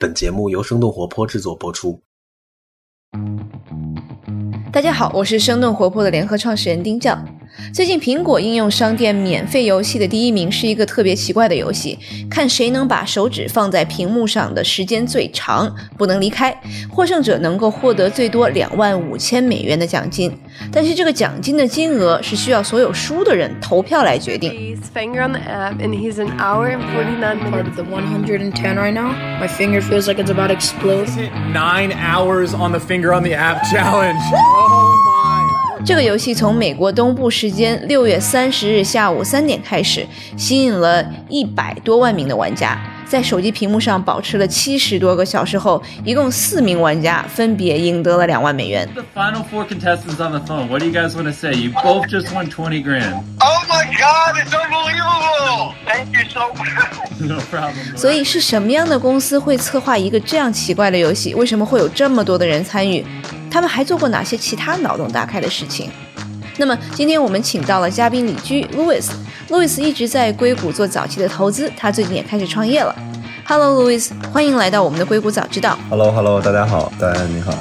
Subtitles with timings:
[0.00, 2.00] 本节目由生动活泼制作播出。
[4.72, 7.18] 大家好，我是生动活泼的联合创始人丁教。
[7.74, 11.98] 最近苹果应用商店免费游戏的第一名是一个特别奇怪的游戏，
[12.30, 16.56] 看谁能把手指放在屏幕上的时间最长，不能离开。
[16.88, 20.32] 获胜者能够获得最多两万五千美元的奖金，
[20.72, 24.52] 但是这个奖金的金额是需要所有输的人投票来决定。
[24.52, 28.92] He's finger on the app and he's an hour and 49 part of the 110 right
[28.92, 29.12] now.
[29.40, 31.08] My finger feels like it's about to explode.
[31.52, 34.20] nine hours on the finger on the app challenge.
[34.32, 35.84] Oh my.
[35.84, 42.78] 这个游戏从美国东部时间六月三十日下午三点开始，吸引了一百多万名的玩家，
[43.08, 48.88] 在手机屏幕上保持了七十多个小时后，一共四名玩家分别赢得了两万美元。
[48.94, 50.68] The final four contestants on the phone.
[50.68, 51.54] What do you guys want to say?
[51.54, 53.14] You both just won 20 grand.
[53.40, 55.72] Oh my god, it's unbelievable!
[55.86, 57.26] Thank you so much.
[57.26, 57.96] No problem.
[57.96, 61.34] 所以是什么样的公司会策划一个这样奇怪的游戏？
[61.34, 63.04] 为什么会有这么多的人参与？
[63.50, 65.90] 他们还做过哪些其他脑洞大开的事情？
[66.58, 69.08] 那么今天我们请到了嘉宾李居 Louis。
[69.48, 72.94] Louis 一直在硅谷做早期的投资，他最近也开始创业了。
[73.46, 75.78] Hello Louis，欢迎来到我们的硅谷早知道。
[75.88, 77.52] Hello Hello，大家好，大家你好。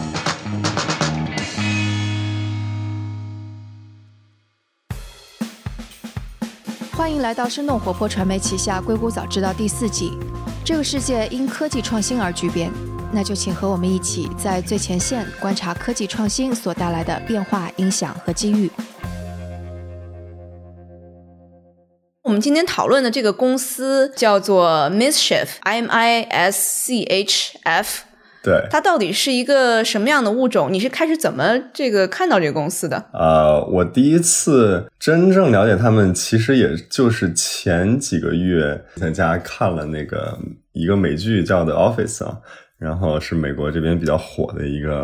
[6.92, 10.11] 欢迎来到生动活泼传媒旗下《硅谷早知道》第四季。
[10.66, 12.70] 这个世界因科技创新而巨变，
[13.13, 18.69] 那就请和我们一起在最前线观察科技创新所带来的变化、影响和机遇。
[22.23, 28.03] 我们今天讨论的这个公司叫做 Mischief，M I S C H F，
[28.44, 30.67] 对，它到底是一个什么样的物种？
[30.71, 33.05] 你是开始怎么这个看到这个公司的？
[33.14, 40.38] 呃，我第一次真正了解他们，其实也就是前几个月在家看了那个
[40.73, 42.39] 一个美剧叫《The Office》啊，
[42.78, 45.02] 然后是美国这边比较火的一个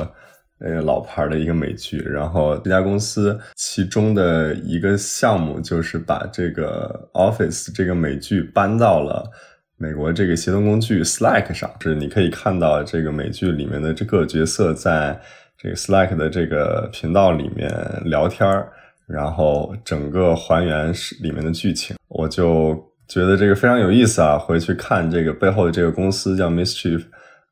[0.59, 9.29] 呃老牌的一个美剧，然后这家公司其中的一个项目就是把这个《Office》这个美剧搬到了。
[9.75, 15.19] 美国这个协同工具 Slack 上，就是你可以看到这个美剧里面的这个角色在
[15.57, 17.69] 这个 Slack 的这个频道里面
[18.05, 18.71] 聊天儿，
[19.07, 22.75] 然后整个还原是里面的剧情，我就
[23.09, 24.37] 觉得这个非常有意思啊！
[24.37, 27.03] 回去看这个背后的这个公司叫 Mischief。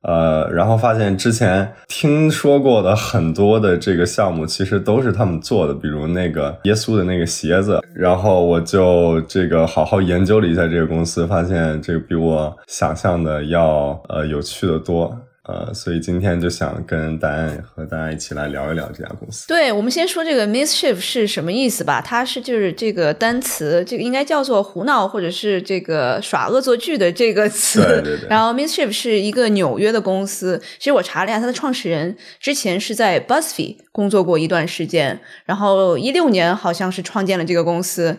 [0.03, 7.79] 呃，然后发现之前听说过的很多的这个项目，其实都是他们做的，比如那个耶稣的那个鞋子。
[7.93, 15.15] 然后我就这个好好研究了一下这个公司，发现这个比我想象的要呃有趣的多。
[15.43, 19.47] 呃，所以今天就想跟大家和大家一起来聊一聊这家公司。
[19.47, 21.99] 对，我们先说这个 mischief 是什么意思吧？
[21.99, 27.81] 它是就是这个单词，这个应该叫做胡闹或者是这个耍恶作剧的这个词。
[27.81, 38.15] 对对对 然后 mischief 是一个纽约的公司，其实我查了一下，它的创始人之前是在 BuzzFeed 工作过一段时间，然后一六年好像是创建了这个公司。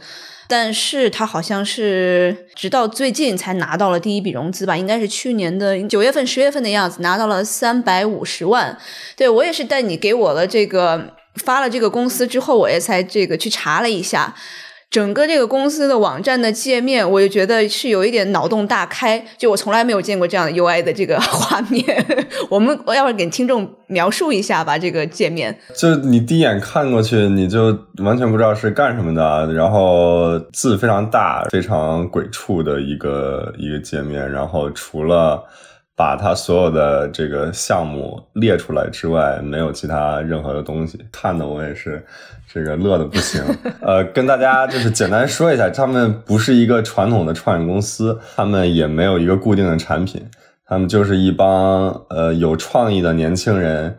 [0.55, 8.77] 但是他好像是直到最近才拿到了第一笔融资吧，应该是去年的九月份、十月份的样子，拿到了三百五十万。
[9.17, 14.35] 对我也是带你给我了这个发了这个公司之后，我也才这个去查了一下。
[14.93, 21.83] 整个这个公司的网站的界面，我就觉得是有一点脑洞大开，就我从来没有见过这样的 UI 的这个 画面。
[22.51, 24.77] 我们我要不给听众描述一下吧？
[24.77, 35.43] 这个界面，就你第一眼看过去，你就完全不知道是干什么的，然后字非常大，非常鬼畜的一个一个界面，然后除了
[35.95, 42.05] 把它所有的这个项目列出来之外，没有其他任何的东西，看的我也是
[42.53, 43.43] 这个乐的不行。
[43.83, 50.25] 呃，跟大家就是简单说一下，他们不是一个传统的创业公司，他们也没有一个固定的产品。
[50.65, 53.95] 他们就是一帮呃有创意的年轻人，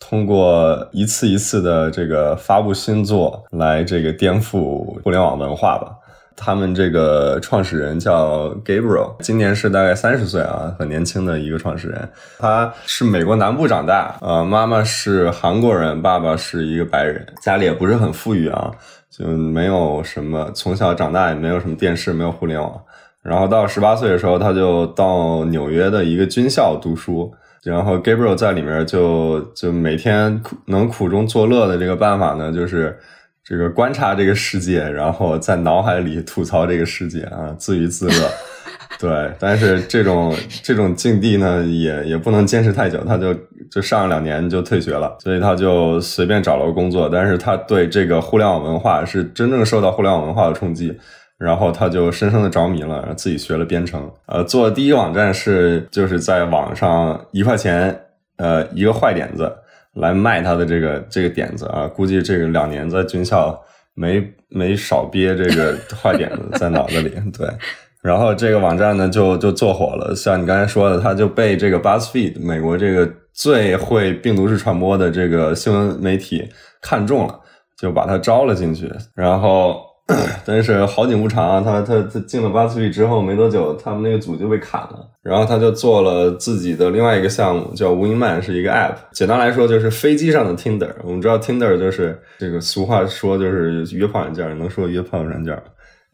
[0.00, 5.92] 通过一次一次的这个发布新作来这个颠覆互联网文化吧。
[6.36, 12.08] 他们这个创始人叫 Gabriel，今年是大概三十岁啊，很年轻的一个创始人。
[12.38, 18.70] 他是美国南部长大，呃，妈妈是韩国人，爸爸是一个白人，家里也不是很富裕啊，
[19.10, 22.78] 就没有什么，从小长大也没有什么电视，没有互联网。
[23.22, 27.34] 然后到十八岁的时候，他就到纽约的一个军校读书。
[27.64, 32.96] 然后 Gabriel 在里面就就每天苦能苦中作乐的这个办法呢，就是
[33.46, 38.30] 这个观察这个世界， 然后在脑海里吐槽这个世界啊，自娱自乐。
[38.98, 43.32] 对，但是这种这种境地呢，也也不能坚持太久，他就
[43.70, 47.08] 就上两年就退学了，所以他就随便找了个工作。
[47.08, 50.98] 但是他对这个互联网文化是真正受到互联网文化的冲击，
[51.36, 54.10] 然后他就深深的着迷了，然后自己学了编程。
[54.24, 57.94] 呃，做的第一个网站是就是在网上一块钱，
[58.38, 59.52] 呃，一个坏点子
[59.96, 61.86] 来卖他的这个这个点子啊。
[61.86, 63.60] 估计这个两年在军校
[63.94, 67.10] 没没少憋这个 坏点子在脑子里。
[67.36, 67.48] 对，
[68.02, 76.48] 然后这个网站呢就就做火了，像你刚才说的，他就被这个 BuzzFeed 美国这个最会病毒式传播的这个新闻媒体
[76.80, 77.40] 看中了，
[77.78, 79.85] 就把他招了进去，然后。
[80.46, 88.94] 但是好景不长啊，他他他进了巴斯 t 之后没多久，他们那个组就被砍了，然后他就做了自己的另外一个项目，叫 Wingman，是一个 App。
[89.10, 90.92] 简单来说就是飞机上的 Tinder。
[91.02, 95.60] 我们知道 Tinder 就是这个俗话说就是约炮软件，能说约炮软件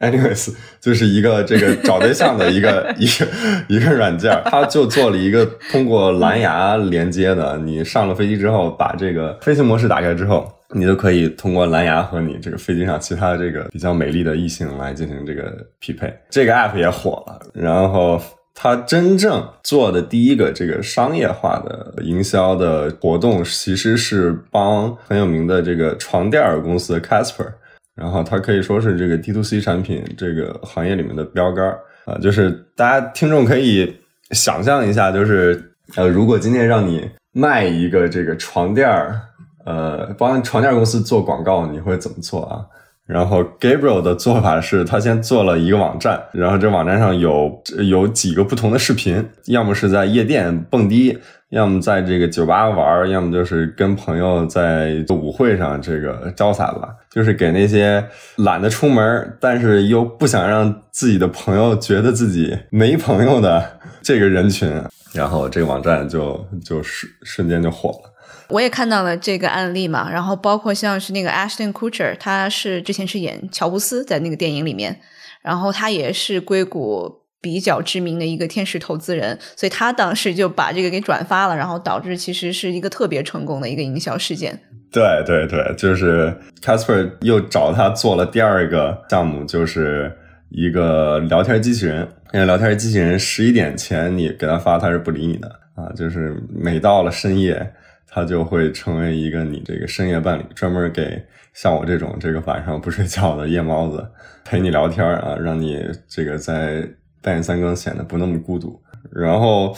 [0.00, 3.27] Anyways，就是一个这个找对象的一个 一个
[3.69, 10.50] 一个软件，他就做了一个通过蓝牙连接的，你上了飞机之后，把这个飞行模式打开之后。
[10.75, 17.41] 你都可以通过蓝牙和你这个飞机上其他这个比较美丽的异性来进行这个匹配，这个 app 也火了。
[17.53, 18.21] 然后
[18.55, 27.49] 它真正做的第一个这个商业化的营销的活动，其实是帮很有名的这个床垫儿公司 Casper，
[27.95, 32.19] 然后它可以说是这个 D to C 产品这个行业里面的标杆儿啊。
[32.19, 33.95] 就是大家听众可以
[34.31, 35.63] 想象一下，就是
[35.97, 39.21] 呃，如果今天让你卖一个这个床垫儿。
[39.64, 42.64] 呃，帮床垫公司做广告，你会怎么做啊？
[43.05, 47.53] 然后 Gabriel 的做法是他先做了一个网站，然后这网站上有
[47.88, 51.19] 有几个不同的视频，要么是在夜店蹦迪，
[51.50, 58.03] 要么在这个酒吧玩，要么就是跟朋友在舞会上这个潇洒吧，就是给那些
[58.37, 63.69] 懒得出门，但是又不想让自己的朋友觉得自己没朋友的
[64.00, 64.73] 这个人群，
[65.12, 68.12] 然后这个网站就就瞬瞬间就火了。
[68.53, 75.01] 我也看到了这个案例嘛，然后包括像是那个 Ashton Kutcher，他是之前是演乔布斯在那个电影里面，
[75.41, 77.11] 然后他也是硅谷
[77.41, 84.61] 比较知名的一个天使投资人，所以他当时就把这个给转发了，然后导致其实是一个特别成功的一个营销事件。
[84.93, 90.15] 对对对，就是 Casper 又找他做了第二个项目，就是
[90.51, 92.07] 一个聊天机器人。
[92.35, 97.73] 那个聊天机器人十一点前你给他发，他是不理你的啊，就是每到了深夜。
[98.14, 101.25] 他就会成为一个你这个深夜伴侣，专门给
[101.55, 104.06] 像我这种这个晚上不睡觉的夜猫子
[104.44, 106.87] 陪你聊天啊，让你这个在
[107.23, 108.79] 半夜三更显得不那么孤独。
[109.11, 109.75] 然后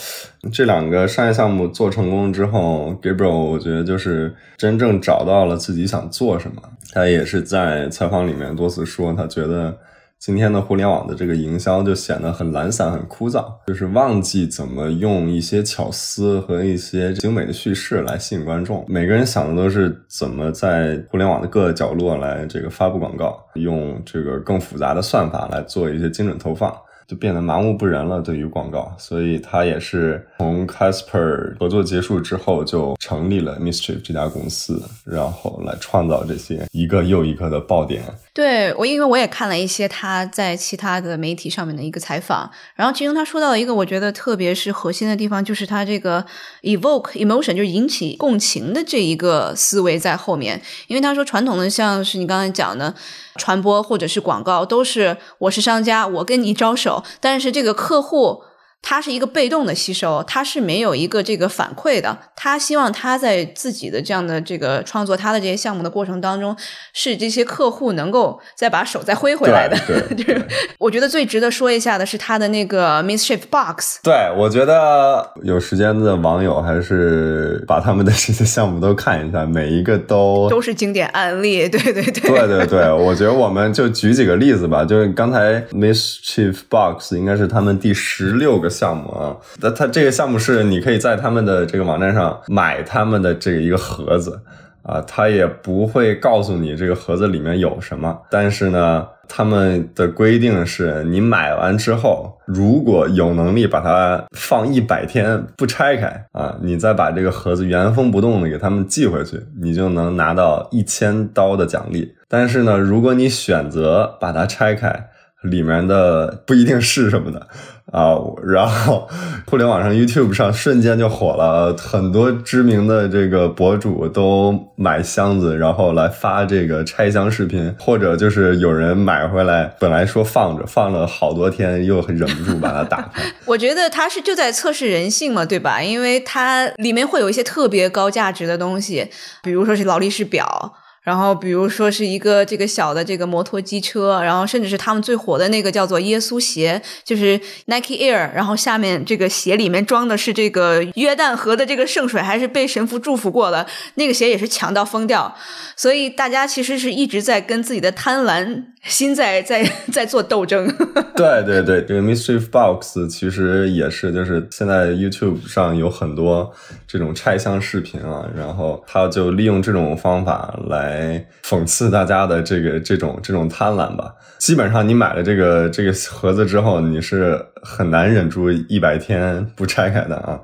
[0.53, 6.61] 这两个商业项目做成功之后，Gabriel 我觉得就是真正找到了自己想做什么。
[6.93, 9.79] 他也是在采访里面多次说，他觉得。
[10.25, 18.83] 今天的互联网的这个营销就显得很懒散、很枯燥，就是忘记怎么用一些巧思和一些精美的叙事来吸引观众。
[18.89, 26.75] 每个人想的都是怎么在互联网的各个角落来这个发布广告，用这个更复杂的算法来做一些精准投放。
[27.07, 38.03] 就变得麻木不仁了，对于广告，所以他也是从 Casper 合作结束之后，就成立了 Mischief 这家公司，然后来创造这些一个又一个的爆点。
[38.33, 46.25] 对我，因为我也看了一些他在其他的媒体上面的一个采访，然后其中他说到了一个我觉得特别是核心的地方，就是他这个
[46.63, 50.61] evoke emotion，就引起共情的这一个思维在后面。
[50.89, 52.95] 因为他说传统的像是你刚才讲的。
[53.37, 58.43] 传播或者是广告都是我是商家，我跟你招手，但是这个客户。
[58.87, 62.17] 他是一个被动的吸收，他是没有一个这个反馈的。
[62.37, 66.55] 他希望他在自己的这样的这个创作他的这些项目的过程当中，
[66.93, 69.75] 是这些客户能够再把手再挥回来的。
[70.15, 70.39] 对，
[70.77, 74.01] 我觉得最值得说一下的是他的那个 Mischief Box。
[74.03, 81.67] 对，我觉得有时间的网友还是把他们的这些项目都看一下，每一个都都是经典案例。
[81.71, 84.85] 对对对，对对对，我觉得我们就举几个例子吧。
[84.85, 88.74] 就是刚才 Mischief Box 应该是他们第十六个。
[88.75, 94.41] 项目啊，那它这个项目是你可以在他们的这个网站上买他们的这一个盒子
[94.83, 112.15] 啊，他也不会告诉你这个盒子里面有什么，但是呢，他们的规定是你买完之后，如果有能力把它放一百天不拆开啊，你再把这个盒子原封不动的给他们寄回去，你就能拿到一千刀的奖励。
[112.29, 115.09] 但是呢，如果你选择把它拆开，
[115.43, 117.47] 里面的不一定是什么的
[117.93, 119.07] 啊，然后
[119.47, 133.23] 互联网上 YouTube 上瞬间就火了，很多知名的这个博主都买箱子，然后来发这个拆箱视频，或者就是有人买回来，本来说放着，放了好多天，又忍不住把它打开。
[133.47, 135.83] 我觉得他是就在测试人性嘛，对吧？
[135.83, 139.11] 因为它里面会有一些特别高价值的东西，
[139.43, 140.75] 比如说是劳力士表。
[141.05, 155.37] 然后比如说是一个这个小的这个摩托机车，然后甚至是他们最火的那个叫做耶稣鞋，就是 Nike Air，然后下面这个鞋里面装的是这个约旦河的这个圣水，还是被神父祝福过的，那个鞋也是强到疯掉。
[155.77, 160.67] 所以大家其实是一直在跟自己的贪婪心在在在做斗争。
[161.17, 166.53] 对对对，这个 Mischief Box 其实也是，就是现在 YouTube 上有很多
[166.87, 174.13] 这种拆箱视频啊，然后他就利用这种方法来讽刺大家的这个这种这种贪婪吧。
[174.39, 180.39] 基本上你买了这个这个盒子之后，你是很难忍住一百天不拆开的啊。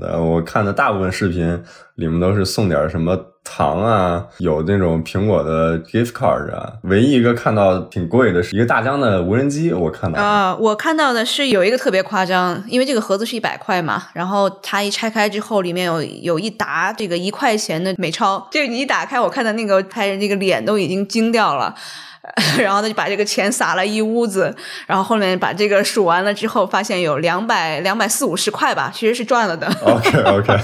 [0.00, 1.62] 呃，我看的大部分视频
[1.96, 6.74] 里面都是送点什么糖啊，有那种苹果的 gift card 啊。
[6.82, 21.74] 唯一一个看到挺贵的是一个大疆的无人机，我看到啊，我看到的是有一个特别夸张，因为这个盒子是一百块嘛，然后它一拆开之后，里面有有一沓这个一块钱的美钞，就你一打开，我看到那个拍人那个脸都已经惊掉了。
[22.62, 24.54] 然后他就把这个钱撒了一屋子，
[24.86, 29.66] 然后后面把这个数完了之后，发现有两百两百四五十块吧，其实是赚了的。
[29.84, 30.56] OK OK，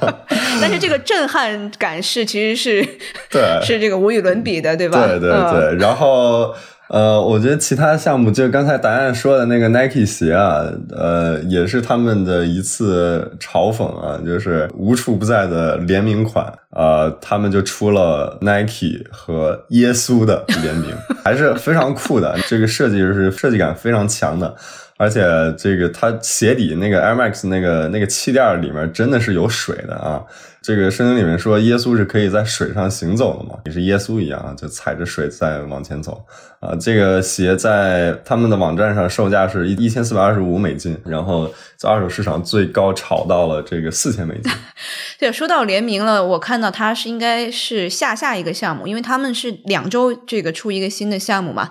[0.60, 2.82] 但是这个震撼感是其实是
[3.30, 5.06] 对 是这个无与伦比的，对吧？
[5.06, 6.54] 对对嗯对，然后
[6.88, 24.54] 呃，我觉得其他项目就刚才答案说的那个 Nike 鞋啊，呃，也是他们的一次嘲讽啊，就是无处不在的联名款，啊，他们就出了 Nike 和耶稣的联名，还是非常酷的，这个设计就是设计感非常强的。
[25.02, 25.20] 而且
[25.58, 30.22] 这个它鞋底那个 Air Max 那个那个气垫里面真的是有水的啊！
[30.62, 36.24] 这个圣经里面说耶稣是可以在水上行走的嘛，也是耶稣一样啊，就踩着水在往前走
[36.60, 36.76] 啊。
[36.80, 44.52] 这个鞋在他们的网站上售价是一一千四百二十五美金，然后在二手市场最高炒到了这个四千美金。
[45.18, 51.70] 对，说到联名了，我看到它是应该是下下一个项目，因为他们是两周这个出一个新的项目嘛，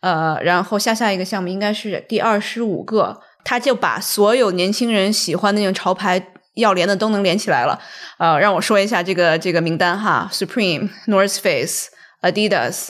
[0.00, 6.20] 呃，然后下下一个项目应该是第二十五个，他就把所有年轻人喜欢的那种潮牌
[6.54, 7.80] 要连的都能连起来了。
[8.18, 11.88] 呃，让我说一下这个这个名单哈：Supreme、North Face、
[12.22, 12.88] Adidas、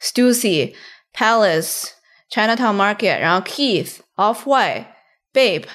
[0.00, 0.74] Stussy、
[1.14, 1.88] Palace、
[2.30, 4.86] Chinatown Market，然后 Keith、Off White、
[5.32, 5.68] Bape。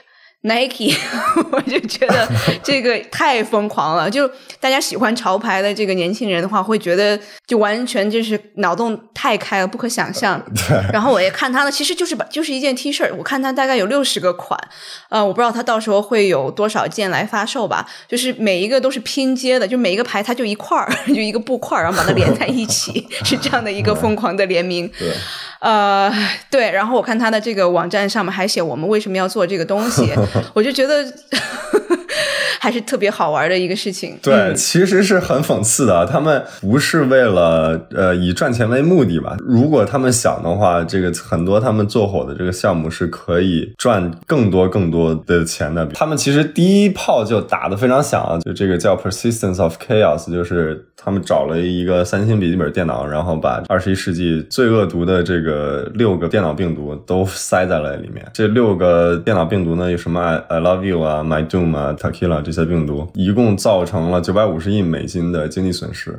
[0.44, 0.96] Nike，
[1.52, 2.28] 我就觉得
[2.64, 4.10] 这个 太疯狂了。
[4.10, 4.30] 就
[4.60, 10.42] 大家喜欢潮牌的这个年轻人的话，会觉得就完全就是脑洞太开了，不可想象。
[10.94, 14.58] 然后我也看他的，其实就是把就是一件 T 恤，我看他大概有六十个款，
[15.10, 17.86] 呃，我不知道他到时候会有多少件来发售吧。
[18.08, 24.88] 就是每一个都是拼接的，就每一个牌它就一块儿， 就一个布块儿，然后把它连在一起，是这样的一个疯狂的联名。
[24.98, 25.12] 对。
[25.60, 26.14] 呃，
[26.52, 30.08] 对，然后我看他的这个网站上面还写我们为什么要做这个东西，
[30.54, 31.06] 我就觉得
[32.60, 34.18] 还是特别好玩的一个事情。
[34.22, 36.06] 对，嗯、其实是很讽刺的。
[36.06, 39.38] 他们不是为了呃以赚钱为目的吧？
[39.40, 45.86] 如果他们想的话，这个很多他们做火的这个项目是可以赚更多更多的钱的。
[45.88, 58.26] 他们其实第一炮就打得非常响啊，就这个叫 Persistence of Chaos，就是他们找了一个三星笔记本电脑，然后把二十一世纪最恶毒的这个六个电脑病毒都塞在了里面。
[58.34, 66.12] 这六个电脑病毒呢，有什么 I I Love You 啊、My Doom 啊、Tequila 这些病毒，一共造成了九百五十亿美金的经济损失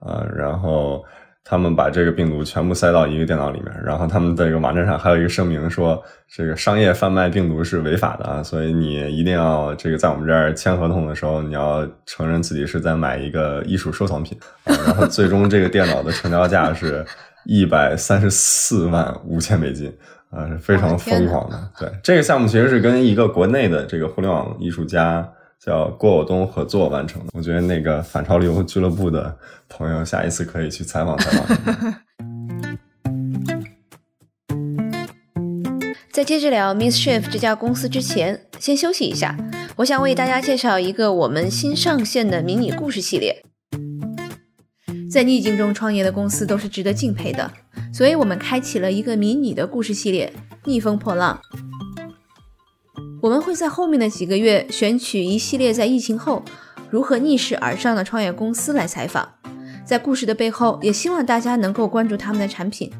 [0.00, 0.28] 啊、呃。
[0.36, 1.04] 然后
[1.44, 6.00] 他们把这个病毒全部塞到一个电脑里面，然后他们的这个网站上还有一个声明说，
[6.32, 14.74] 这个商业贩卖病毒是违法的啊，所以你一定要这个在我们这儿签合同的时候，你要承认自己是在买一个艺术收藏品啊。
[14.86, 17.04] 然后最终这个电脑的成交价是
[17.44, 19.92] 一百三十四万五千美金。
[20.32, 21.70] 啊，是非常疯狂的。
[21.78, 27.28] 对，这个项目其实是跟一个国内的这个互联网艺术家叫郭晓东合作完成的。
[27.34, 29.36] 我觉得那个反潮流俱乐部的
[29.68, 31.94] 朋友，下一次可以去采访采访。
[36.10, 39.36] 在接着聊 Mischief 这家公司之前，先休息一下。
[39.76, 43.42] 我想为大家介绍一个我们新上线的迷你故事系列。
[45.10, 47.50] 在逆境中创业的公司都是值得敬佩的，
[47.92, 50.32] 所以我们开启了一个迷你的故事系列
[50.64, 51.38] 《逆风破浪》。
[53.20, 56.42] 我们会在后面的几个月选取一系列在疫情后
[56.90, 59.28] 如何逆势而上的创业公司来采访，
[59.84, 62.90] 在故事的背后，也希望大家能够关注他们的产品。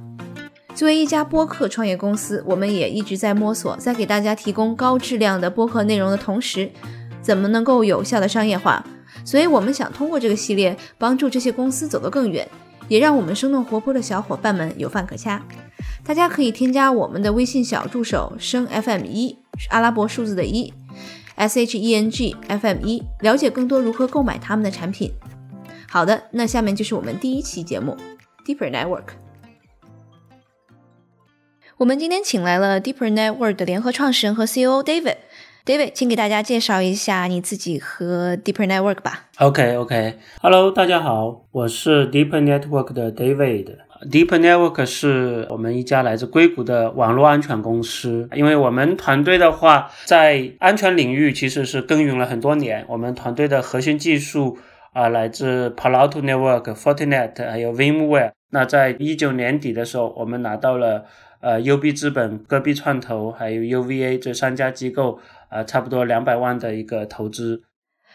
[0.75, 6.71] 作为一家播客创业公司，我们也一直在摸索，在给大家提供高质量的播客内容的同时，
[7.21, 8.85] 怎么能够有效的商业化。
[9.25, 12.49] 所以我们想通过这个系列，帮助这些公司走得更远，
[12.93, 15.43] 也让我们生动活泼的小伙伴们有饭可掐。
[16.05, 19.39] 大家可以添加我们的微信小助手生 FM 一，
[19.71, 20.71] 阿拉伯数字的一
[21.37, 25.11] ，S H E N G F M 一，了解更多如何购买他们的产品。
[25.89, 27.97] 好的，那下面就是我们第一期节目
[28.45, 29.05] Deeper Network。
[31.79, 35.17] 我们今天请来了 Deeper Network 的联合创始人和 CEO David。
[35.65, 39.29] David，请给大家介绍一下你自己和 Deeper Network 吧。
[39.39, 43.77] OK OK，Hello，大家好，我是 Deepenetwork 的 David。
[44.11, 48.29] Deepenetwork 是我们一家来自硅谷的网络安全公司。
[48.35, 52.85] 因为我们团队的话，在安全领域其实是耕耘了很多年。
[52.89, 54.59] 我们团队的核心技术
[54.93, 58.33] 啊、来自 Palo Alto Network、Fortinet 还有 VMware。
[58.51, 61.05] 那在一九年底的时候，我们拿到了
[61.41, 65.21] 呃 UB 资本、戈壁创投还有 UVA 这三家机构、
[65.53, 67.63] 呃差不多两百万的一个投资。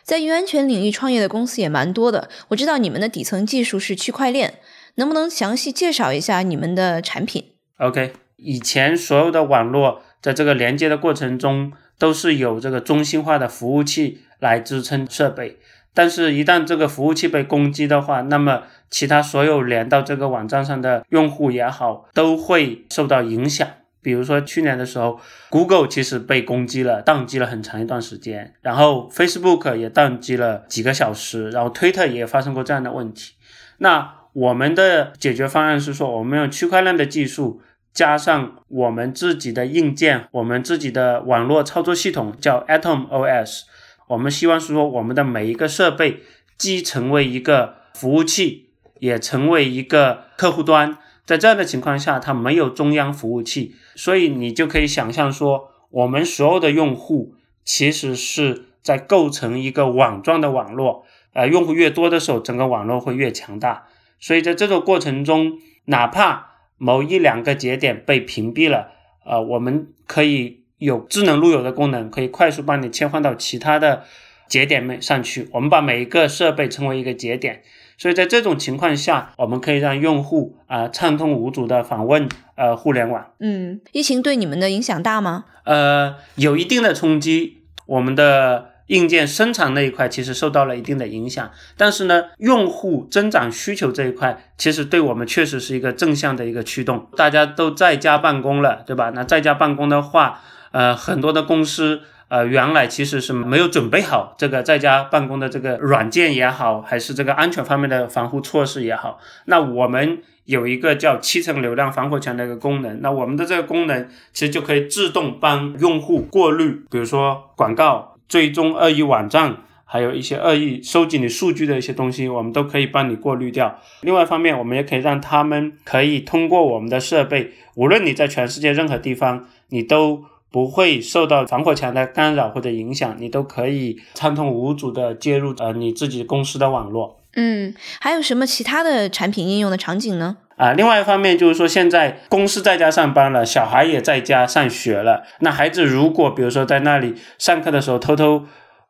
[0.04, 2.30] 在云安全领域创业的公司也蛮多的。
[2.50, 4.56] 我知道你们的底层技术是区块链，
[4.96, 7.44] 能不能详细介绍一下你们的产品
[7.78, 15.58] ？OK，以前所有的网络在这个连接的过程中，都是有这个中心化的服务器来支撑设备。
[15.94, 23.68] 但是，一旦这个服务器被攻击的话，那么其他所有连到这个网站上的用户也好，都会受到影响。
[24.02, 33.34] 比如说去年的时候，Google 其实被攻击了，宕机了很长一段时间，然后 Facebook 也宕机了几个小时，然后 Twitter 也发生过这样的问题。
[33.80, 37.62] 那我们的解决方案是说，我们用区块链的技术，
[37.92, 43.62] 加上我们自己的硬件，我们自己的网络操作系统叫 Atom OS。
[44.08, 46.22] 我们希望是说，我们的每一个设备
[46.58, 50.98] 既成为一个服务器，也成为一个客户端。
[51.28, 61.06] 在这样的情况下，它没有中央服务器，所以你就可以想象说，我们所有的用户其实是在构成一个网状的网络。
[61.34, 63.88] 呃，用户越多的时候，整个网络会越强大。
[64.20, 68.94] 所以在这个过程中，哪怕某一两个节点被屏蔽了，
[69.26, 74.06] 呃，我们可以有智能路由的功能，可以快速帮你切换到其他的
[74.48, 75.50] 节点面上去。
[75.52, 77.62] 我们把每一个设备称为一个节点，
[77.98, 83.26] 所以在这种情况下，我们可以让用户啊、呃畅通无阻的访问呃互联网。
[83.40, 85.46] 嗯，疫情对你们的影响大吗？
[85.64, 97.08] 呃，有一定的冲击，我们的硬件生产那一块其实受到了一定的影响，但是呢，用户增长需求这一块，其实对我们确实是一个正向的一个驱动。
[97.18, 99.12] 大家都在家办公了，对吧？
[99.16, 102.02] 那在家办公的话，呃，很多的公司。
[102.30, 109.18] 呃，原来其实是没有准备好这个在家办公的这个软件也好，还是这个安全方面的防护措施也好。
[109.46, 123.80] 那我们有一个叫七层流量防火墙的一个功能，那我们的这个功能其实就可以自动帮用户过滤，比如说广告、追踪恶意网站，还有一些恶意收集你数据的一些东西，我们都可以帮你过滤掉。
[124.02, 130.26] 另外一方面，我们也可以让他们可以通过我们的设备，无论你在全世界任何地方，你都。
[130.52, 137.20] 不会受到防火墙的干扰或者影响，你都可以畅通无阻的接入呃你自己公司的网络。
[137.36, 140.38] 嗯，还有什么其他的产品应用的场景呢？
[140.56, 145.24] 啊，另外一方面就是说，现在公司在家上班了，小孩也在家上学了。
[145.42, 148.46] 那孩子如果比如说在那里上课的时候偷偷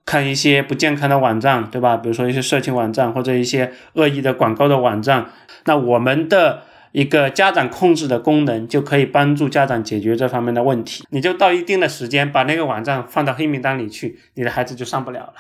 [0.06, 1.98] 看一些不健康的网站，对吧？
[1.98, 5.26] 比如说一些色情网站或者一些恶意的广告的网站，
[5.66, 6.62] 那我们的
[6.98, 11.06] 一个家长控制的功能就可以帮助家长解决这方面的问题。
[11.12, 15.34] 你就到一定的时间把那个网站放到黑名单里去，你的孩子就上不了了。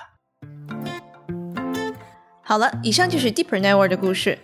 [2.43, 4.38] 好了，以上就是 Deeper Network 的故事。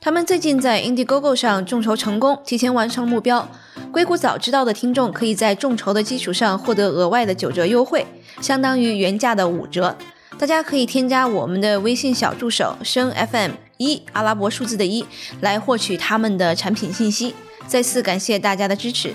[0.00, 3.46] 他们最近在 Indiegogo 上众筹成功，提前完成目标。
[3.92, 8.06] 硅谷早知道的听众可以在众筹的基础上获得额外的九折优惠，
[8.40, 9.94] 相当于原价的五折。
[10.38, 15.04] 大家可以添加我们的微信小助手声 FM 一阿拉伯数字的一
[15.40, 17.34] 来获取他们的产品信息。
[17.66, 19.14] 再次感谢大家的支持。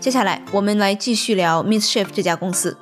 [0.00, 2.76] 接下来我们来继续聊 Miss Shift 这家公司。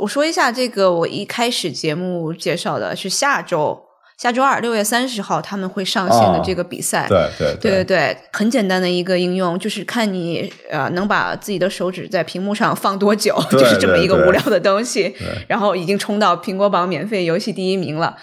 [0.00, 3.87] 我说一下这个，我一开始节目介绍的是下周，
[4.20, 7.06] 下周二六月三十号他们会上线的这个比赛。
[7.08, 15.14] 对对对对对，很简单的一个应用，就是看你呃能把自己的手指在屏幕上放多久，就是这么一个无聊的东西。
[15.46, 18.16] 然后已经冲到苹果榜免费游戏第一名了。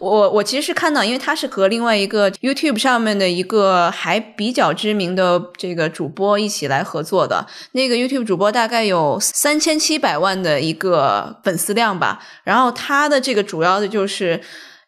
[0.00, 7.46] 我我其实是看到，因为他是和另外一个 YouTube 上面的一个还比较知名的这个主播一起来合作的。
[7.72, 14.40] 那个 YouTube 主播大概有三千七百万的一个粉丝量吧，然后他的这个主要的就是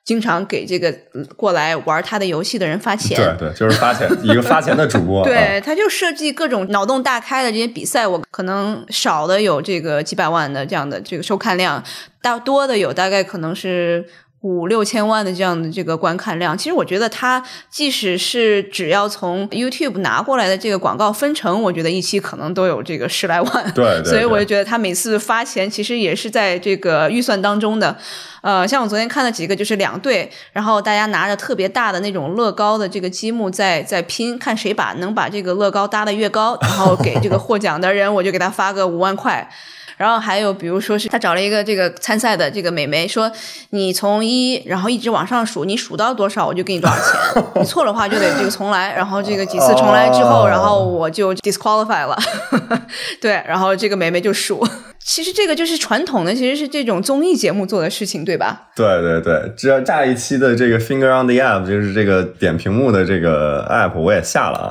[0.05, 3.17] 经常给这个嗯过来玩他的游戏的人发钱。
[3.17, 5.23] 对对，就是发钱，一个发钱的主播。
[5.25, 11.83] 啊对，他就设计各种脑洞大开的这些比赛，我可能少的有这个几百万的这样的这个收看量，
[12.21, 14.05] 大多的有大概可能是
[14.45, 16.57] 五六千万的这样的这个观看量。
[16.57, 23.73] 其实我觉得它即使是只要从 YouTube 拿过来的这个广告分成，我觉得一期可能都有这个十来万。
[23.75, 27.97] 对对 对所以我就觉得他每次发钱其实也是在这个预算当中的。
[28.43, 39.49] 呃，像我昨天看了几个，就是两队，然后大家拿着特别大的那种乐高的这个积木在在拼，看谁把能把这个乐高搭得越高，然后给这个获奖的人，我就给他发个五万块。
[39.97, 43.31] 然后还有，比如说是他找了一个这个参赛的这个美眉，说
[43.71, 52.17] 你从一，然后一直往上数，你数到多少我就给你多少钱，你错的话就得这个重来，然后这个几次重来之后，哦然后我就 disqualify 了，
[53.21, 54.67] 对，然后这个美眉就数。
[55.07, 58.69] 其实这个就是传统的，其实是这种综艺节目做的事情，对吧？
[58.75, 64.71] 对对对，只要下一期的这个 Finger on the App，就是这个点屏幕的这个 App，我也下了啊。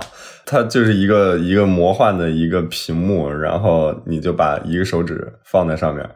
[0.53, 6.07] 它就是一个一个魔幻的一个屏幕，然后你就把一个手指放在上面，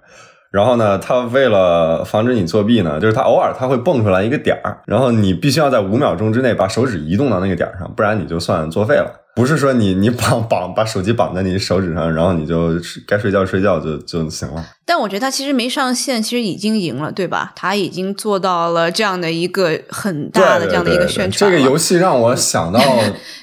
[0.51, 9.11] 然后呢，它为了防止你作弊呢，就是它偶尔它会蹦出来一个点儿，然后你必须要在五秒钟之内把手指移动到那个点儿上，不然你就算作废了。
[9.37, 12.71] 不是说你你绑绑把手机绑在你手指上，然后你就
[13.05, 14.65] 该睡觉睡觉就就行了。
[14.83, 17.51] 但我觉得他其实没上线，其实已经赢了，对吧？
[17.55, 22.81] 他已经做到了这样的一个很大的这样的一个宣传这个游戏戏让我想到，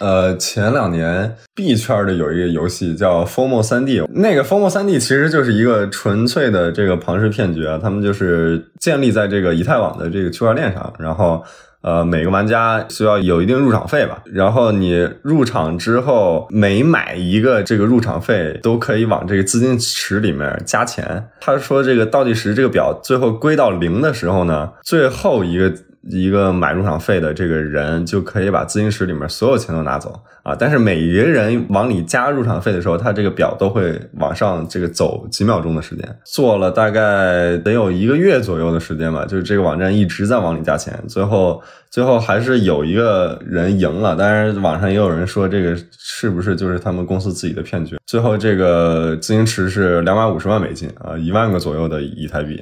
[0.01, 11.45] 呃，前两年币圈的有一个游戏叫 FOMO 三 D，那个 FOMO 三 D 其实就是一个纯粹的这个庞氏骗局啊，他们就是建立在这个以太网的这个区块链上，然后。
[11.85, 21.29] 呃，每个玩家需要有一定入场费吧，然后你入场之后，每买一个这个入场费都可以往这个资金池里面加钱。
[21.43, 25.71] 他说这个倒计时这个表最后归到零的时候呢，最后一个
[26.09, 30.55] 一个买入场费的这个人就可以把资金池里面所有钱都拿走啊。
[30.59, 36.17] 但是每一个人往里加入场费的时候，他这个表都会往上这个走几秒钟的时间。
[36.25, 41.63] 做了大概得有一个月左右的时间吧，就是这个网站一直在往里加钱，最后。
[41.91, 47.97] 最后还是有一个人赢了，但是网上也有人说这个是不是就是他们公司自己的骗局？
[48.05, 52.61] 最后这个资金池是两百五十万美金啊，一万个左右的以太币。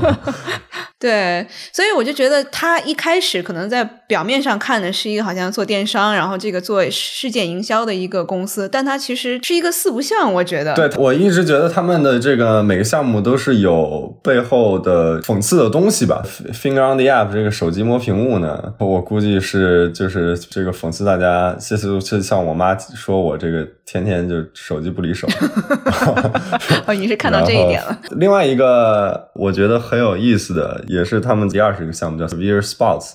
[0.98, 10.74] 对，所以我就觉得他一开始可能在表面上看的是一个好像做电商，然后这个做事件营销的一个公司，但它其实是一个四不像，我觉得。
[10.74, 16.22] 对我一直觉得他们的这个每个项目都是有背后的讽刺的东西吧。
[16.54, 25.28] Finger on the App 这个手机摸屏幕呢，我估计是就是这个讽刺大家，其实就像我妈说我这个天天就手机不离手。
[26.88, 27.98] 哦，你是看到这一点了。
[28.12, 33.10] 另外一个我觉得很有意思的，也是他们第二十个项目叫 Severe Spots，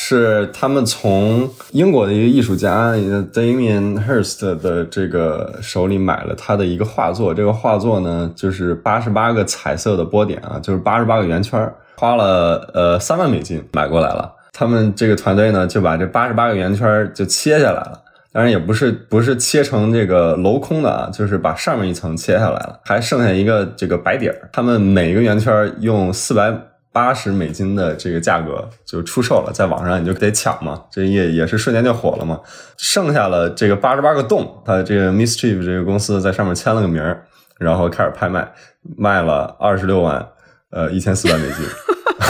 [0.00, 2.92] 是他们从英国的一个艺术家
[3.32, 7.34] Damien Hirst 的这个手里买了他的一个画作。
[7.34, 14.32] 这个画作呢，就是八十八个彩色的波点啊，就是八十八个圆圈，花了呃三万美金买过来了。
[14.52, 18.00] 他们这个团队呢，就把这八十八个圆圈就切下来了。
[18.32, 24.48] 当然也不是不是切成这个镂空的啊，就是把上面一层切下来了，还剩下一个这个白底儿。
[24.52, 26.54] 他们每一个圆圈用四百
[26.98, 32.40] 八十美金的这个价格就出售了，在网上你就得抢嘛，这也也是瞬间就火了嘛。
[32.76, 37.22] 剩下了这个八十八个洞，它这个 Mischief 这个公司在上面签了个名儿，
[37.56, 38.52] 然后开始拍卖，
[38.96, 40.28] 卖了二十六万，
[40.72, 41.64] 呃，一千四百美金。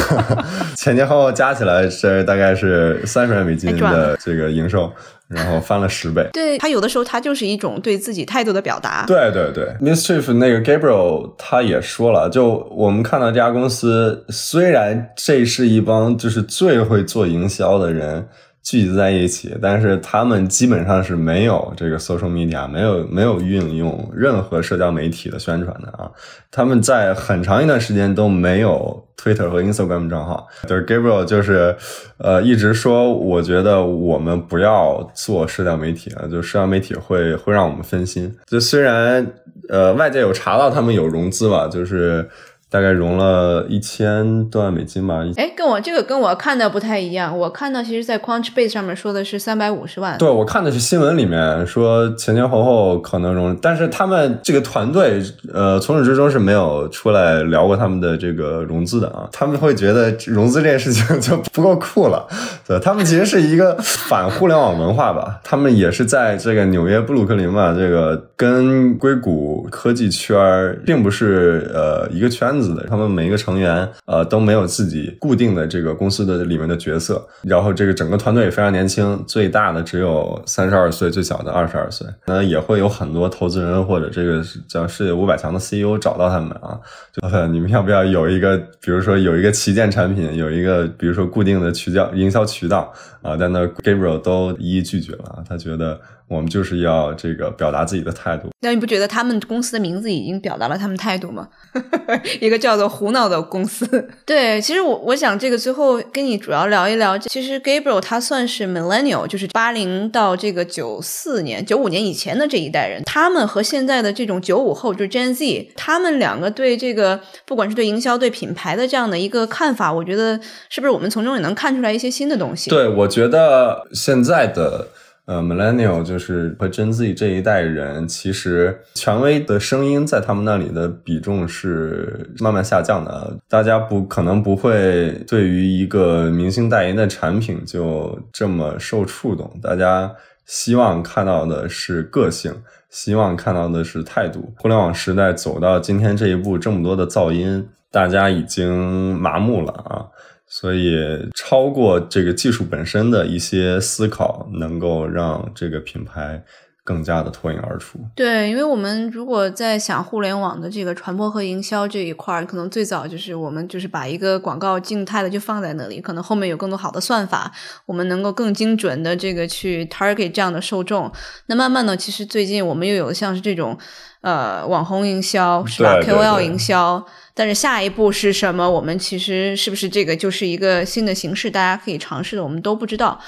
[0.76, 4.92] 前前后后加起来是大概是三十万美金的这个营收，
[5.28, 6.28] 然后翻了十倍。
[6.32, 9.04] 对他有的时候他就是一种对自己态度的表达。
[9.06, 18.26] 对对对，Mischief 那个 Gabriel 他也说了，就我们看到这家公司，虽然这是一帮就是最会做营销的人。
[18.62, 26.11] 聚集在一起，但是他们基本上是没有这个 social media，没有没有运用任何社交媒体的宣传的啊。
[26.51, 30.47] 他们在很长一段时间都没有 Twitter 和 Instagram 账号。
[30.66, 31.75] 就是 Gabriel 就是
[32.18, 38.37] 呃一直说，我觉得我们不要做社交媒体啊，就社交媒体会会让我们分心。
[38.47, 39.27] 就虽然
[39.71, 42.29] 呃外界有查到他们有融资吧，就是。
[42.70, 45.24] 大概融了一千多万美金吧。
[45.37, 47.37] 哎，跟我这个跟我看的不太一样。
[47.37, 50.18] 我看到其实，在 Crunchbase 上面说的是三百五十万。
[50.18, 59.28] 对，我看的是新闻里面说前前后后可能融，但是他们这个团队呃从始至终是没有出来聊过他们的这个融资的啊。
[59.33, 62.26] 他们会觉得融资这件事情就不够酷了。
[62.66, 65.40] 对，他们其实是一个反互联网文化吧。
[65.42, 86.79] 他们也是在这个纽约布鲁克林嘛，这个跟硅谷科技圈儿并不是呃一个圈子的，他们每一个成员呃都没有自己固定的这个公司的里面的角色，然后这个整个团队也非常年轻，最大的只有三十二岁，最小的二十二岁，那也会有很多投资人或者这个叫世界五百强的 CEO 找到他们啊，
[87.12, 96.01] 就你们要不要有一个，比如说有一个旗舰产品，有一个比如说固定的渠道营销渠道啊，但那 Gabriel 都一一拒绝了，他觉得。
[96.28, 98.48] 我们就是要这个表达自己的态度。
[98.60, 101.48] 那你不觉得他们公司的名字已经表达了他们态度吗？
[102.40, 104.08] 一个叫做“胡闹”的公司。
[104.26, 107.16] 对，其实我我想这个最后跟你主要聊一聊。
[107.18, 113.02] 其实 Gabriel 他算是 Millennial，就是八零到这个九四年、九五年以前的这一代人。
[113.04, 120.38] 他们和现在的这种九五后，就是 Gen Z，他们两个对这个不管是对营销、对品牌的这样的一个看法，我觉得
[120.68, 122.68] 是不是我们从中也能看出来一些新的东西？
[122.68, 124.88] 对，我觉得现在的。
[125.28, 133.36] 呃，millennial 就是和 Gen Z 这一代人，其实权威的声音在他们那里的比重是慢慢下降的。
[133.46, 139.52] 大家不可能不会对于一个明星代言的产品就这么受触动。
[139.62, 140.10] 大家
[140.46, 142.50] 希望看到的是个性，
[142.88, 144.54] 希望看到的是态度。
[144.56, 150.06] 互联网时代走到今天这一步，这么多的噪音，大家已经麻木了啊。
[150.48, 150.96] 所以，
[151.34, 156.42] 超过这个技术本身的一些思考，能够让这个品牌
[156.88, 157.98] 更加的脱颖而出。
[158.14, 167.53] 对，因为我们如果在想互联网的这个传播和营销这一块儿，可能最早就是我们就是把一个广告静态的就放在那里，可能后面有更多好的算法，
[167.85, 171.12] 我们能够更精准的这个去 target 这样的受众。
[171.48, 173.77] 那慢慢的，其实最近我们又有像是这种
[174.22, 177.05] 呃网红营销，是吧？KOL 营销。
[177.35, 178.68] 但是下一步是什么？
[178.68, 183.20] 我们其实是不是这个就是一个新的形式，大家可以尝试的，我们都不知道。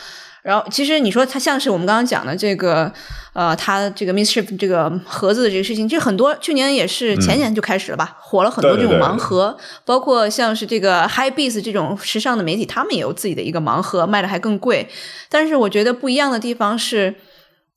[0.42, 2.92] 然后，其实你说它像是我们刚刚讲的这个，
[3.33, 14.88] 呃，它这个 Misship 这个盒子的这个事情，其实很多去年也是前年就开始了吧，火了很多这种盲盒，包括像是这个 High Beats 这种时尚的媒体，他们也有自己的一个盲盒，卖的还更贵。
[15.29, 17.14] 但是我觉得不一样的地方是。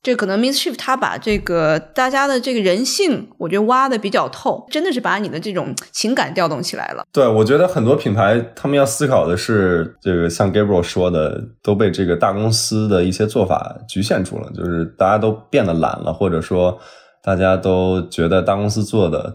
[0.04, 7.02] 这可能 Mischief 他把这个大家的这个人性，我觉得挖的比较透，真的是把你的这种情感调动起来了。
[7.10, 16.78] 对，我觉得很多品牌他们要思考的是，这个像 Gabriel 说的，都被这个大公司的一些做法局限住了，就是大家都变得懒了，或者说
[17.22, 19.34] 大家都觉得大公司做的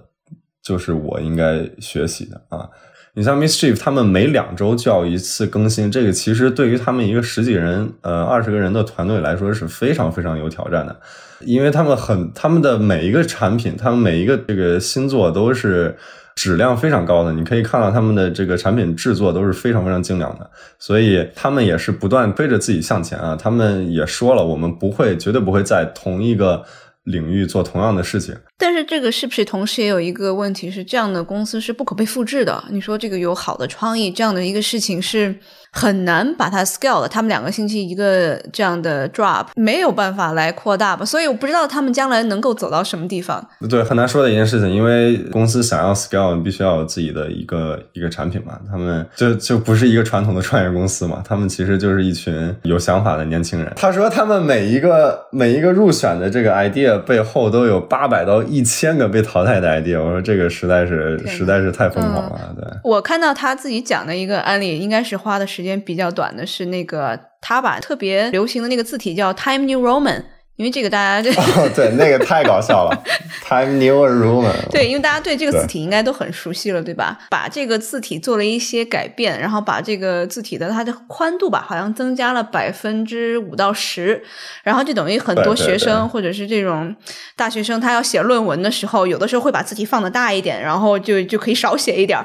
[0.63, 2.69] 就是我应该学习的啊。
[3.15, 10.95] 你像 Mischief，他们每两周就要一次更新，这个其实对于他们一个十几人、呃二十个人的团队来说是非常非常有挑战的，
[11.41, 15.97] 因为他们很他们的每一个产品，他们每一个这个新作都是
[16.35, 23.35] 质量非常高的，你可以看到他们的这个产品制作都是非常非常精良的，所以他们也是不断推着自己向前啊。
[23.35, 26.63] 他们也说了，我们不会，绝对不会在同一个。
[27.03, 32.63] 领域做同样的事情，但是这个是不是同时也有一个问题是，这样的公司是不可被复制的？
[32.71, 35.39] 你说这个有好的创意，这样的一个事情是。
[35.71, 43.47] 很难把它 scale 的，他们两个星期一个这样的 drop 没有办法来扩大吧，所以我不知道他们将来能够走到什么地方。
[43.69, 48.59] 对，很难说的一件事情，因为公司想要 scale，必须要有自己的一个一个产品嘛。
[48.69, 53.71] 他们就就不是一个传统的创业公司嘛，他们其实就是一群有想法的年轻人。
[53.75, 60.01] 他说他们每一个每一个入选的这个 idea 背后都有八百到一千个被淘汰的 idea。
[60.01, 62.55] 我说这个实在是实在是太疯狂了。
[62.55, 70.23] 对，我看到他自己讲的一个案例，应该是花的时间比较短的是那个，他把特别流行的那个字体叫 Time New Roman。
[70.59, 71.31] 因为这个大家就
[71.69, 73.03] 对那个太搞笑了
[73.47, 74.69] ，Time New Roman。
[74.69, 77.17] 对，因为大家对这个字体应该都很熟悉了，对吧？
[77.29, 84.21] 把这个字体做了一些改变，然后把这个字体的它的宽度吧，好像增加了百分之五到十，
[84.61, 86.93] 然后就等于很多学生或者是这种
[87.37, 92.19] 大学生，他要写论文的时候，有的时候会把字体放的大一点，然后就就可以少写一点。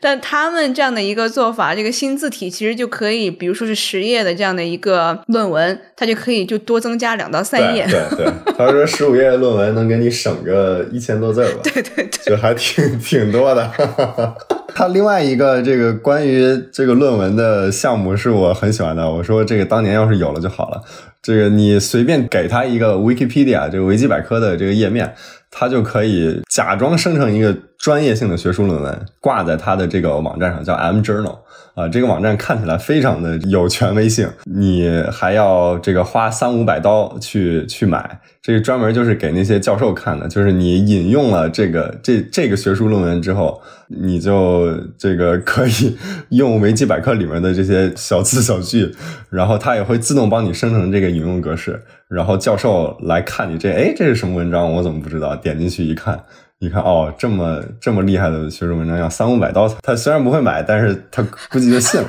[0.00, 7.75] 但他们这样的一个做法，这个新字体其实就可以，比如说是十页的这样的一个论文，它就可以就多增加两到三页。
[7.84, 11.60] 对对，他说十五页的论文能给你省个一千多字吧？
[11.64, 13.70] 对对对，就还挺 挺多的。
[14.74, 19.10] 他另外一个这个关于这个论文的项目是我很喜欢的。
[19.10, 20.82] 我说这个当年要是有了就好了。
[21.22, 25.12] 这个你随便给他一个 Wikipedia 这个维基百科的这个页面，
[25.50, 31.38] 他就可以假装生成一个专业性的学术论文挂在他的这个网站上，叫 M Journal
[31.74, 45.96] 啊，这个网站看起来非常的有权威性，你还要这个花三五百刀去去买，这个专门就是给那些教授看的，就是你引用了这个这这个学术论文之后，你就这个可以
[46.30, 48.90] 用维基百科里面的这些小字小句，
[49.28, 54.72] 然后它也会自动帮你生成这个引用格式，然后教授来看你这，哎，这是什么文章？
[54.72, 55.36] 我怎么不知道？
[55.36, 56.18] 点进去一看。
[56.58, 62.08] 你看哦，这么这么厉害的学术文章要三五百刀，他虽然不会买，但是他估计就信了，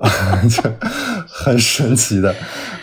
[0.48, 0.62] 就
[1.28, 2.30] 很神奇的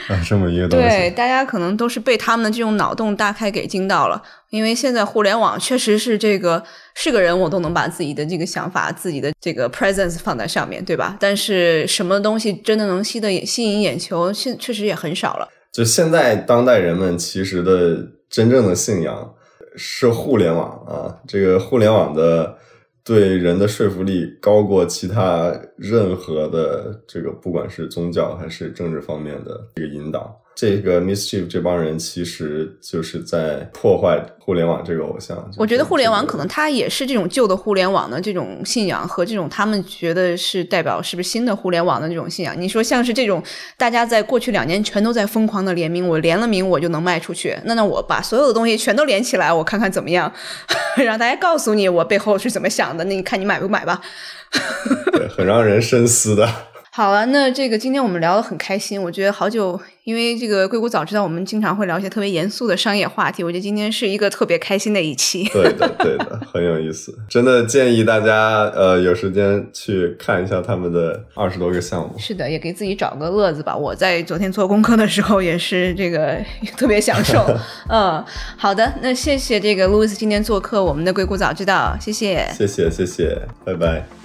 [0.07, 0.87] 啊，这么一个东西。
[0.87, 4.21] 对，大家可能都是被他们的这种脑洞大开给惊到了，
[4.51, 11.17] 因为现在互联网确实是这个是个人我都能把自己的这个想法、自己的这个 presence 放在上面对吧？
[11.19, 15.47] 但是什么东西真的能吸的吸引眼球，现确实也很少了。
[15.73, 17.97] 就现在当代人们其实的
[18.29, 19.31] 真正的信仰。
[19.77, 22.57] 是互联网啊，这个互联网的
[23.03, 30.39] 对人的说服力高过其他任何的这个，不管是宗教还是政治方面的这个引导。
[30.55, 35.37] 这个 Mischief 这帮人其实就是在破坏互联网这个偶像。
[35.57, 42.55] 我觉得互联网可能它也是这种旧的互联网的这种信仰和这种他们觉得是代表是不是新的互联网的这种信仰。
[42.57, 43.43] 你说像是这种
[43.77, 47.53] 大家在过去两年全都在疯狂的联名，我联了名我就能卖出去。
[47.65, 50.31] 那那我把所有的东西全都连起来，我看看怎么样，
[51.03, 53.03] 让大家告诉你我背后是怎么想的。
[53.03, 53.99] 那你看你买不买吧？
[55.11, 56.49] 对，很让人深思的。
[56.95, 65.43] 好了，那这个今天我们聊得很开心，我觉得好久，因为这个硅谷早知道我们经常会聊一些特别严肃的商业话题，我觉得今天是一个特别开心的一期。
[65.51, 72.17] 对的，对的，很有意思，真的建议大家呃有时间去看一下他们的二十多个项目。
[72.17, 73.75] 是的，也给自己找个乐子吧。
[73.75, 76.37] 我在昨天做功课的时候也是这个
[76.77, 77.45] 特别享受。
[77.91, 78.23] 嗯，
[78.55, 84.24] 好的，那谢谢这个 Louis 今天做客我们的硅谷早知道，谢谢，谢谢，谢谢，拜拜。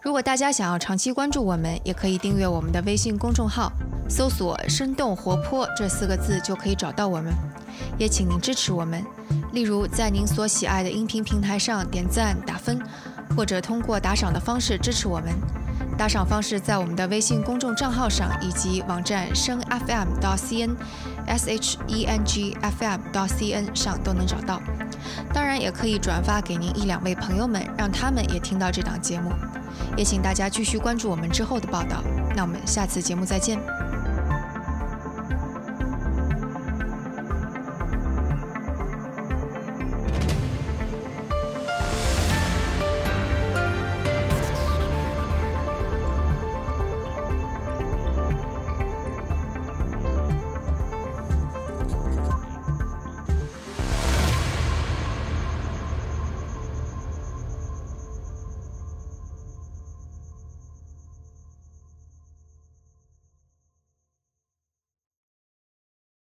[0.00, 3.72] 如果大家想要长期关注我们，也可以订阅我们的微信公众号，
[4.08, 7.32] 搜索“生动活泼”这四个字就可以找到我们。
[7.98, 9.04] 也请您支持我们，
[9.52, 12.80] 例如在您所喜爱的音频平台上点赞打分，
[13.36, 15.34] 或者通过打赏的方式支持我们。
[15.96, 20.74] 打赏方式在我们的微信公众账号上以及网站声 FM 到 CN
[21.26, 24.60] S H E N G F M 到 C N 上都能找到。
[25.32, 29.30] 当然，也可以转发给您一两位朋友们，让他们也听到这档节目。
[29.96, 32.02] 也请大家继续关注我们之后的报道。
[32.34, 33.83] 那我们下次节目再见。